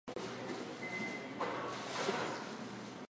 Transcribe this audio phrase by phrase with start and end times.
[0.05, 2.97] ｋｓｓｋｓｋｋｓｋｓｋｓ